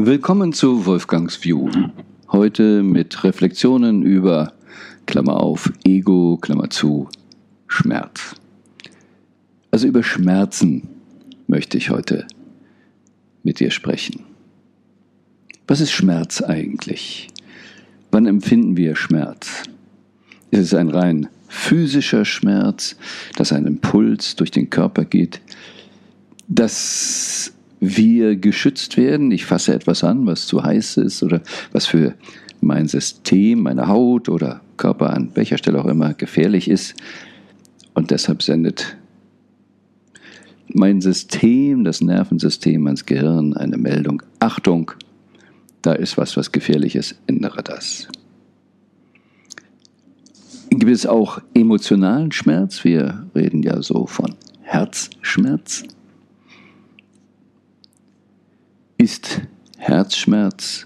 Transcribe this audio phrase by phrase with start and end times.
[0.00, 1.68] Willkommen zu Wolfgangs View.
[2.30, 4.52] Heute mit Reflexionen über,
[5.06, 7.08] Klammer auf, Ego, Klammer zu,
[7.66, 8.36] Schmerz.
[9.72, 10.88] Also über Schmerzen
[11.48, 12.28] möchte ich heute
[13.42, 14.22] mit dir sprechen.
[15.66, 17.26] Was ist Schmerz eigentlich?
[18.12, 19.64] Wann empfinden wir Schmerz?
[20.52, 22.94] Ist es ein rein physischer Schmerz,
[23.34, 25.40] dass ein Impuls durch den Körper geht,
[26.46, 29.30] dass wir geschützt werden.
[29.30, 31.42] Ich fasse etwas an, was zu heiß ist oder
[31.72, 32.14] was für
[32.60, 36.94] mein System, meine Haut oder Körper an welcher Stelle auch immer gefährlich ist.
[37.94, 38.96] Und deshalb sendet
[40.72, 44.22] mein System, das Nervensystem ans Gehirn eine Meldung.
[44.38, 44.92] Achtung,
[45.82, 48.08] da ist was, was gefährlich ist, ändere das.
[50.70, 52.84] Gibt es auch emotionalen Schmerz?
[52.84, 55.84] Wir reden ja so von Herzschmerz.
[59.00, 59.42] Ist
[59.76, 60.84] Herzschmerz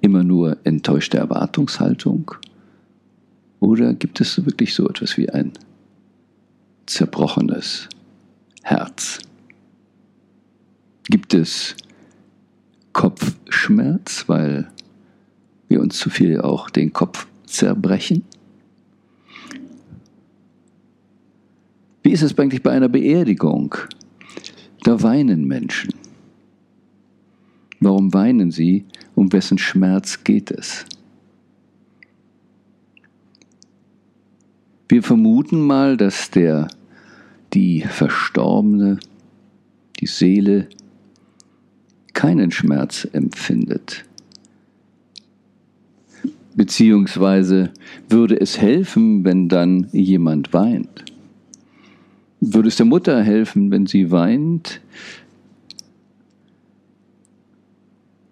[0.00, 2.30] immer nur enttäuschte Erwartungshaltung?
[3.60, 5.52] Oder gibt es wirklich so etwas wie ein
[6.86, 7.90] zerbrochenes
[8.62, 9.18] Herz?
[11.04, 11.76] Gibt es
[12.94, 14.70] Kopfschmerz, weil
[15.68, 18.24] wir uns zu viel auch den Kopf zerbrechen?
[22.02, 23.74] Wie ist es eigentlich bei einer Beerdigung?
[24.84, 25.97] Da weinen Menschen.
[27.80, 28.84] Warum weinen sie?
[29.14, 30.84] Um wessen Schmerz geht es?
[34.88, 36.68] Wir vermuten mal, dass der,
[37.52, 38.98] die Verstorbene,
[40.00, 40.68] die Seele,
[42.14, 44.04] keinen Schmerz empfindet.
[46.56, 47.70] Beziehungsweise
[48.08, 51.04] würde es helfen, wenn dann jemand weint?
[52.40, 54.80] Würde es der Mutter helfen, wenn sie weint?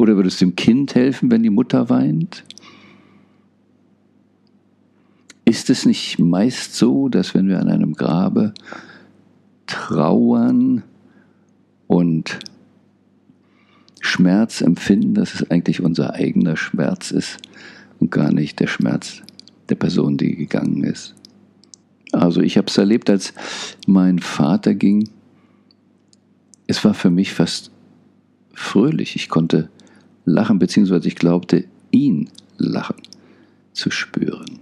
[0.00, 2.42] Oder würde es dem Kind helfen, wenn die Mutter weint?
[5.44, 8.54] Ist es nicht meist so, dass wenn wir an einem Grabe
[9.66, 10.84] trauern
[11.86, 12.38] und
[14.00, 17.36] Schmerz empfinden, dass es eigentlich unser eigener Schmerz ist
[17.98, 19.20] und gar nicht der Schmerz
[19.68, 21.14] der Person, die gegangen ist?
[22.10, 23.34] Also ich habe es erlebt, als
[23.86, 25.10] mein Vater ging.
[26.66, 27.70] Es war für mich fast
[28.54, 29.14] fröhlich.
[29.14, 29.68] Ich konnte
[30.30, 32.96] lachen, beziehungsweise ich glaubte, ihn lachen
[33.72, 34.58] zu spüren.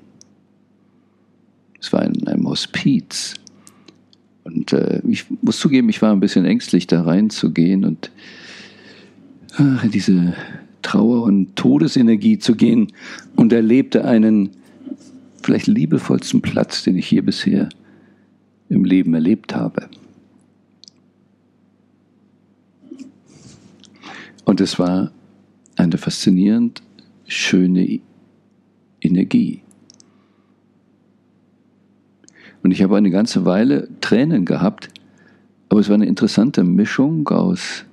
[1.81, 3.35] Es war in einem Hospiz.
[4.45, 8.11] Und äh, ich muss zugeben, ich war ein bisschen ängstlich, da reinzugehen und
[9.57, 10.35] ach, in diese
[10.83, 12.93] Trauer- und Todesenergie zu gehen
[13.37, 14.51] und erlebte einen
[15.43, 17.69] vielleicht liebevollsten Platz, den ich je bisher
[18.69, 19.89] im Leben erlebt habe.
[24.45, 25.11] Und es war
[25.99, 26.83] eine faszinierend
[27.27, 28.01] schöne
[29.01, 29.63] Energie.
[32.63, 34.91] Und ich habe eine ganze Weile Tränen gehabt,
[35.69, 37.85] aber es war eine interessante Mischung aus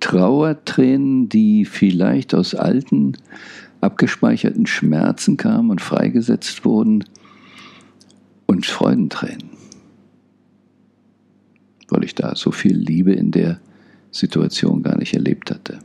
[0.00, 3.16] Trauertränen, die vielleicht aus alten,
[3.80, 7.04] abgespeicherten Schmerzen kamen und freigesetzt wurden,
[8.48, 9.50] und Freudentränen,
[11.88, 13.58] weil ich da so viel Liebe in der
[14.12, 15.80] Situation gar nicht erlebt hatte.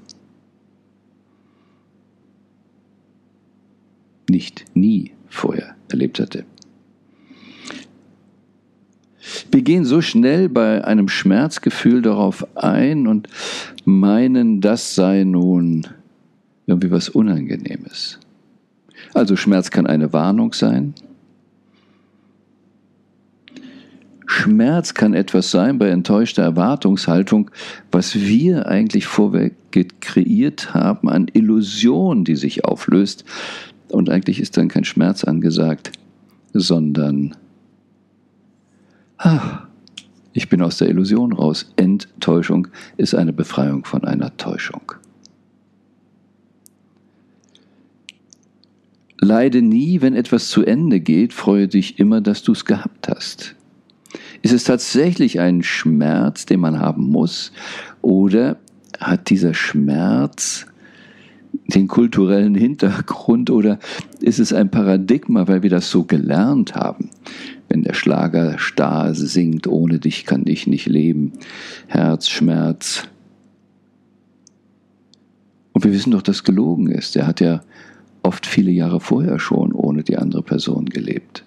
[4.31, 6.45] Nicht nie vorher erlebt hatte.
[9.51, 13.27] Wir gehen so schnell bei einem Schmerzgefühl darauf ein und
[13.85, 15.87] meinen, das sei nun
[16.65, 18.19] irgendwie was Unangenehmes.
[19.13, 20.93] Also Schmerz kann eine Warnung sein.
[24.25, 27.51] Schmerz kann etwas sein bei enttäuschter Erwartungshaltung,
[27.91, 29.53] was wir eigentlich vorweg
[29.99, 33.25] kreiert haben an Illusion, die sich auflöst,
[33.91, 35.91] und eigentlich ist dann kein Schmerz angesagt,
[36.53, 37.35] sondern,
[39.17, 39.63] ah,
[40.33, 41.71] ich bin aus der Illusion raus.
[41.75, 44.93] Enttäuschung ist eine Befreiung von einer Täuschung.
[49.19, 53.55] Leide nie, wenn etwas zu Ende geht, freue dich immer, dass du es gehabt hast.
[54.41, 57.51] Ist es tatsächlich ein Schmerz, den man haben muss,
[58.01, 58.57] oder
[58.99, 60.65] hat dieser Schmerz
[61.67, 63.79] den kulturellen Hintergrund oder
[64.19, 67.09] ist es ein Paradigma, weil wir das so gelernt haben?
[67.69, 71.33] Wenn der Schlager starr singt, ohne dich kann ich nicht leben,
[71.87, 73.07] Herzschmerz.
[75.73, 77.15] Und wir wissen doch, dass gelogen ist.
[77.15, 77.61] Er hat ja
[78.23, 81.45] oft viele Jahre vorher schon ohne die andere Person gelebt.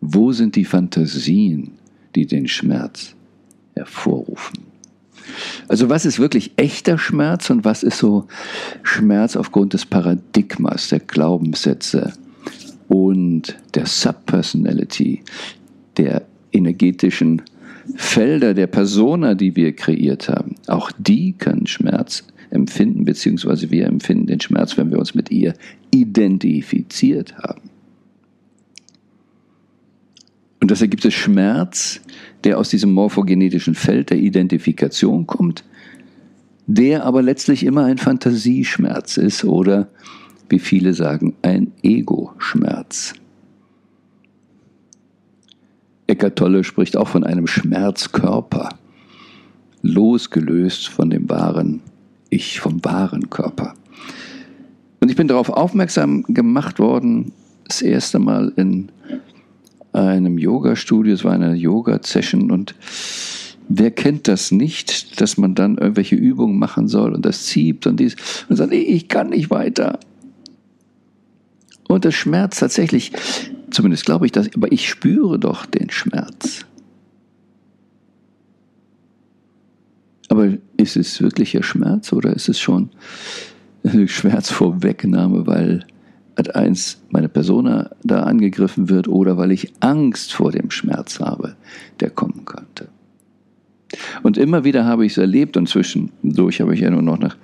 [0.00, 1.72] Wo sind die Fantasien,
[2.14, 3.14] die den Schmerz
[3.74, 4.69] hervorrufen?
[5.68, 8.26] Also was ist wirklich echter Schmerz und was ist so
[8.82, 12.12] Schmerz aufgrund des Paradigmas, der Glaubenssätze
[12.88, 15.22] und der Subpersonality,
[15.96, 17.42] der energetischen
[17.96, 20.56] Felder der Persona, die wir kreiert haben.
[20.66, 25.54] Auch die können Schmerz empfinden, beziehungsweise wir empfinden den Schmerz, wenn wir uns mit ihr
[25.90, 27.69] identifiziert haben.
[30.60, 32.00] Und das ergibt es Schmerz,
[32.44, 35.64] der aus diesem morphogenetischen Feld der Identifikation kommt,
[36.66, 39.88] der aber letztlich immer ein Fantasieschmerz ist oder,
[40.48, 43.14] wie viele sagen, ein Ego-Schmerz.
[46.06, 48.70] Eckart Tolle spricht auch von einem Schmerzkörper,
[49.82, 51.80] losgelöst von dem wahren
[52.28, 53.74] Ich, vom wahren Körper.
[55.00, 57.32] Und ich bin darauf aufmerksam gemacht worden,
[57.64, 58.90] das erste Mal in
[59.92, 62.74] einem Yoga-Studio, es war eine Yoga-Session und
[63.68, 67.98] wer kennt das nicht, dass man dann irgendwelche Übungen machen soll und das zieht und
[67.98, 68.16] dies
[68.48, 69.98] und sagt, ich kann nicht weiter.
[71.88, 73.12] Und das Schmerz tatsächlich,
[73.70, 76.64] zumindest glaube ich das, aber ich spüre doch den Schmerz.
[80.28, 82.90] Aber ist es wirklicher Schmerz oder ist es schon
[84.06, 85.84] Schmerz vorwegnahme, weil
[86.40, 91.54] Ad eins meine Persona da angegriffen wird oder weil ich Angst vor dem Schmerz habe,
[92.00, 92.88] der kommen könnte.
[94.22, 97.36] Und immer wieder habe ich es erlebt und zwischendurch habe ich ja nur noch nach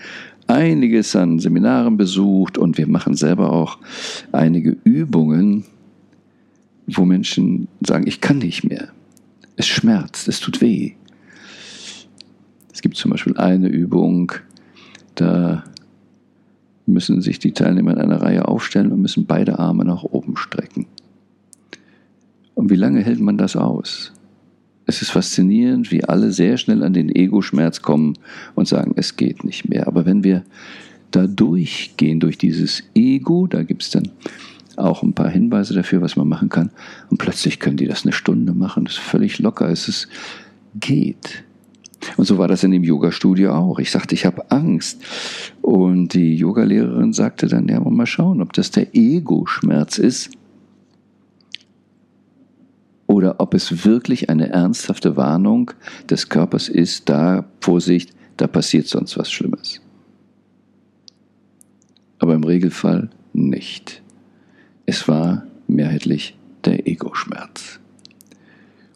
[0.46, 3.76] einiges an Seminaren besucht und wir machen selber auch
[4.32, 5.64] einige Übungen,
[6.86, 8.88] wo Menschen sagen, ich kann nicht mehr.
[9.56, 10.92] Es schmerzt, es tut weh.
[12.72, 14.32] Es gibt zum Beispiel eine Übung,
[15.16, 15.64] da
[16.86, 20.86] müssen sich die Teilnehmer in einer Reihe aufstellen und müssen beide Arme nach oben strecken.
[22.54, 24.12] Und wie lange hält man das aus?
[24.86, 28.14] Es ist faszinierend, wie alle sehr schnell an den Ego-Schmerz kommen
[28.54, 29.88] und sagen, es geht nicht mehr.
[29.88, 30.44] Aber wenn wir
[31.10, 34.10] da durchgehen, durch dieses Ego, da gibt es dann
[34.76, 36.70] auch ein paar Hinweise dafür, was man machen kann.
[37.10, 38.84] Und plötzlich können die das eine Stunde machen.
[38.84, 39.68] Das ist völlig locker.
[39.68, 40.08] Es ist,
[40.78, 41.44] geht.
[42.16, 43.78] Und so war das in dem Yoga-Studio auch.
[43.78, 45.02] Ich sagte, ich habe Angst.
[45.62, 50.30] Und die Yogalehrerin sagte dann, ja, mal schauen, ob das der Ego-Schmerz ist
[53.06, 55.70] oder ob es wirklich eine ernsthafte Warnung
[56.10, 59.80] des Körpers ist, da, Vorsicht, da passiert sonst was Schlimmes.
[62.18, 64.02] Aber im Regelfall nicht.
[64.86, 67.80] Es war mehrheitlich der Ego-Schmerz.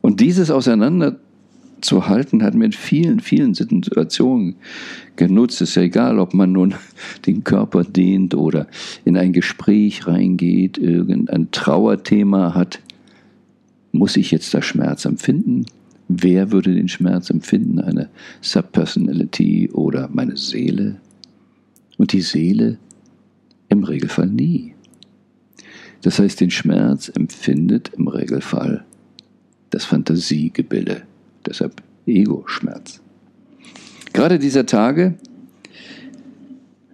[0.00, 1.18] Und dieses Auseinander
[1.82, 4.56] zu halten, hat in vielen, vielen Situationen
[5.16, 5.60] genutzt.
[5.60, 6.74] Ist ja egal, ob man nun
[7.26, 8.66] den Körper dehnt oder
[9.04, 12.80] in ein Gespräch reingeht, irgendein Trauerthema hat.
[13.92, 15.66] Muss ich jetzt da Schmerz empfinden?
[16.08, 17.80] Wer würde den Schmerz empfinden?
[17.80, 18.08] Eine
[18.40, 20.96] Subpersonality oder meine Seele?
[21.98, 22.78] Und die Seele
[23.68, 24.74] im Regelfall nie.
[26.02, 28.84] Das heißt, den Schmerz empfindet im Regelfall
[29.70, 31.02] das Fantasiegebilde
[31.46, 33.00] Deshalb Ego-Schmerz.
[34.12, 35.14] Gerade dieser Tage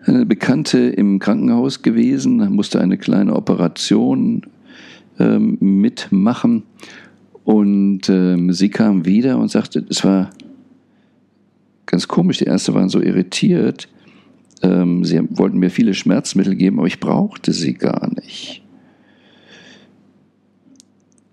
[0.04, 4.42] eine Bekannte im Krankenhaus gewesen, musste eine kleine Operation
[5.18, 6.62] ähm, mitmachen
[7.44, 10.30] und ähm, sie kam wieder und sagte, es war
[11.86, 13.88] ganz komisch, die Ärzte waren so irritiert,
[14.62, 18.62] ähm, sie wollten mir viele Schmerzmittel geben, aber ich brauchte sie gar nicht.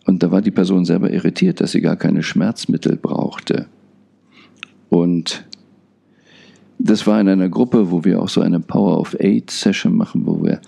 [0.05, 3.67] Und da war die Person selber irritiert, dass sie gar keine Schmerzmittel brauchte.
[4.89, 5.45] Und
[6.77, 10.25] das war in einer Gruppe, wo wir auch so eine Power of Eight Session machen,
[10.25, 10.60] wo wir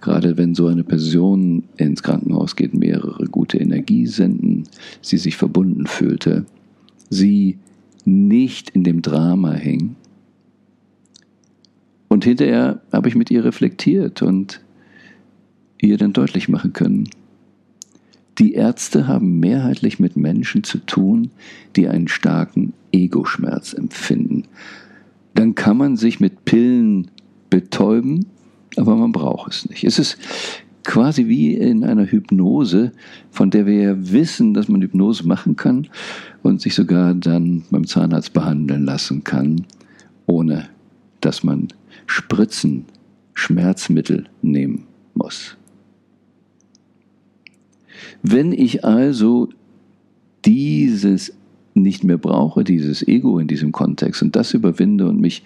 [0.00, 4.64] gerade wenn so eine Person ins Krankenhaus geht, mehrere gute Energie senden,
[5.00, 6.46] sie sich verbunden fühlte,
[7.10, 7.58] sie
[8.04, 9.96] nicht in dem Drama hing.
[12.08, 14.60] Und hinterher habe ich mit ihr reflektiert und
[15.80, 17.08] ihr dann deutlich machen können,
[18.38, 21.30] die Ärzte haben mehrheitlich mit Menschen zu tun,
[21.74, 24.44] die einen starken Ego-Schmerz empfinden.
[25.34, 27.10] Dann kann man sich mit Pillen
[27.50, 28.26] betäuben,
[28.76, 29.84] aber man braucht es nicht.
[29.84, 30.18] Es ist
[30.84, 32.92] quasi wie in einer Hypnose,
[33.30, 35.88] von der wir ja wissen, dass man Hypnose machen kann
[36.42, 39.66] und sich sogar dann beim Zahnarzt behandeln lassen kann,
[40.26, 40.68] ohne
[41.20, 41.68] dass man
[42.06, 42.84] Spritzen,
[43.34, 45.56] Schmerzmittel nehmen muss.
[48.22, 49.48] Wenn ich also
[50.44, 51.32] dieses
[51.74, 55.42] nicht mehr brauche, dieses Ego in diesem Kontext und das überwinde und mich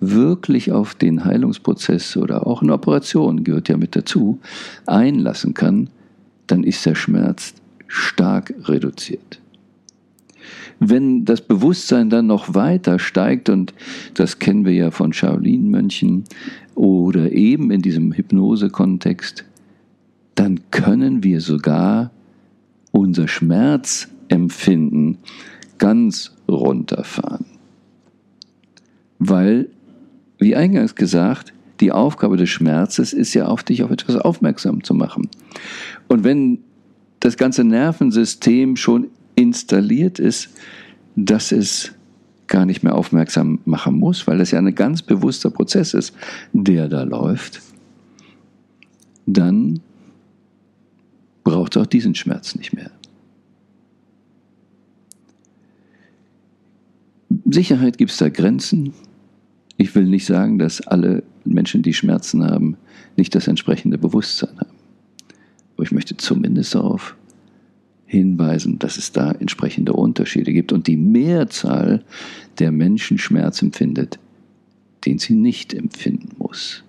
[0.00, 4.38] wirklich auf den Heilungsprozess oder auch eine Operation, gehört ja mit dazu,
[4.86, 5.90] einlassen kann,
[6.46, 7.54] dann ist der Schmerz
[7.88, 9.40] stark reduziert.
[10.80, 13.72] wenn das Bewusstsein dann noch weiter steigt, und
[14.14, 16.24] das kennen wir ja von Shaolin-Mönchen
[16.74, 19.44] oder eben in diesem Hypnose-Kontext,
[20.34, 22.10] dann können wir sogar
[22.90, 25.18] unser Schmerzempfinden
[25.78, 27.46] ganz runterfahren.
[29.18, 29.68] Weil,
[30.38, 34.94] wie eingangs gesagt, die Aufgabe des Schmerzes ist ja auf dich auf etwas aufmerksam zu
[34.94, 35.28] machen.
[36.08, 36.58] Und wenn
[37.20, 40.50] das ganze Nervensystem schon installiert ist,
[41.16, 41.92] dass es
[42.46, 46.14] gar nicht mehr aufmerksam machen muss, weil das ja ein ganz bewusster Prozess ist,
[46.52, 47.62] der da läuft,
[49.26, 49.80] dann
[51.52, 52.90] braucht auch diesen Schmerz nicht mehr.
[57.44, 58.94] Sicherheit gibt es da Grenzen.
[59.76, 62.78] Ich will nicht sagen, dass alle Menschen, die Schmerzen haben,
[63.18, 64.78] nicht das entsprechende Bewusstsein haben.
[65.74, 67.16] Aber ich möchte zumindest darauf
[68.06, 72.02] hinweisen, dass es da entsprechende Unterschiede gibt und die Mehrzahl
[72.60, 74.18] der Menschen Schmerz empfindet,
[75.04, 76.82] den sie nicht empfinden muss.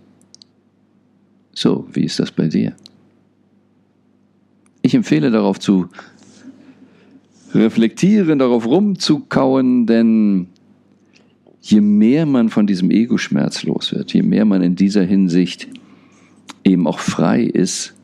[1.51, 2.77] So, wie ist das bei dir?
[4.86, 5.88] Ich empfehle darauf zu
[7.56, 10.48] reflektieren, darauf rumzukauen, denn
[11.62, 15.70] je mehr man von diesem Ego-Schmerz los wird, je mehr man in dieser Hinsicht
[16.66, 17.96] eben auch frei ist,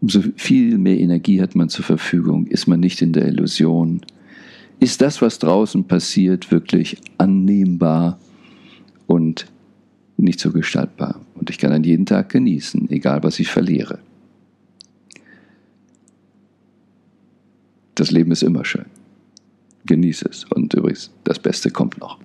[0.00, 4.00] umso viel mehr Energie hat man zur Verfügung, ist man nicht in der Illusion.
[4.80, 8.18] Ist das, was draußen passiert, wirklich annehmbar
[9.06, 9.46] und
[10.16, 11.20] nicht so gestaltbar?
[11.36, 14.00] Und ich kann dann jeden Tag genießen, egal was ich verliere.
[18.02, 18.86] Das Leben ist immer schön.
[19.86, 20.42] Genieße es.
[20.46, 22.18] Und übrigens, das Beste kommt noch.